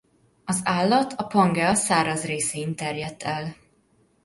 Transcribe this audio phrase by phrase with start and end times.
[0.45, 3.55] Az állat a Pangea száraz részein terjedt el.